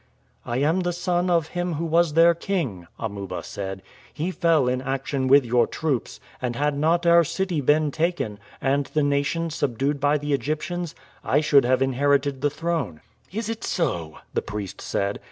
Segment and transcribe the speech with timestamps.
[0.47, 3.83] "I am the son of him who was their king," Amuba said.
[4.11, 8.87] "He fell in action with your troops, and had not our city been taken, and
[8.87, 13.01] the nation subdued by the Egyptians, I should have inherited the throne."
[13.31, 15.19] "Is it so?" the priest said.